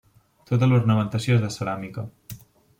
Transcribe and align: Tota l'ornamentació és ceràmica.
Tota 0.51 0.69
l'ornamentació 0.71 1.37
és 1.51 1.61
ceràmica. 1.61 2.09